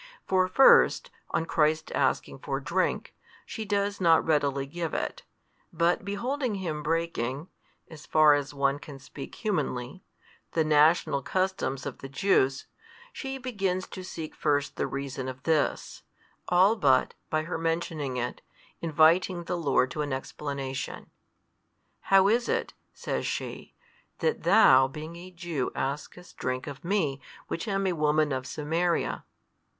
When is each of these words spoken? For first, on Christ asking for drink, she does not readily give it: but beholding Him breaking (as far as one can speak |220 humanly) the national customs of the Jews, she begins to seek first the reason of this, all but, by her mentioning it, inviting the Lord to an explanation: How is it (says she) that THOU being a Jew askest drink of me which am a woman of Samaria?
For 0.25 0.47
first, 0.47 1.11
on 1.29 1.45
Christ 1.45 1.91
asking 1.91 2.39
for 2.39 2.59
drink, 2.59 3.13
she 3.45 3.65
does 3.65 4.01
not 4.01 4.25
readily 4.25 4.65
give 4.65 4.95
it: 4.95 5.21
but 5.71 6.03
beholding 6.03 6.55
Him 6.55 6.81
breaking 6.81 7.49
(as 7.87 8.07
far 8.07 8.33
as 8.33 8.51
one 8.51 8.79
can 8.79 8.97
speak 8.97 9.33
|220 9.35 9.35
humanly) 9.37 10.03
the 10.53 10.63
national 10.63 11.21
customs 11.21 11.85
of 11.85 11.99
the 11.99 12.09
Jews, 12.09 12.65
she 13.13 13.37
begins 13.37 13.85
to 13.89 14.01
seek 14.03 14.33
first 14.33 14.75
the 14.75 14.87
reason 14.87 15.27
of 15.27 15.43
this, 15.43 16.01
all 16.47 16.75
but, 16.75 17.13
by 17.29 17.43
her 17.43 17.59
mentioning 17.59 18.17
it, 18.17 18.41
inviting 18.81 19.43
the 19.43 19.55
Lord 19.55 19.91
to 19.91 20.01
an 20.01 20.11
explanation: 20.11 21.11
How 22.09 22.27
is 22.27 22.49
it 22.49 22.73
(says 22.91 23.27
she) 23.27 23.75
that 24.17 24.41
THOU 24.41 24.87
being 24.87 25.15
a 25.15 25.29
Jew 25.29 25.71
askest 25.75 26.37
drink 26.37 26.65
of 26.65 26.83
me 26.83 27.21
which 27.47 27.67
am 27.67 27.85
a 27.85 27.93
woman 27.93 28.31
of 28.31 28.47
Samaria? 28.47 29.25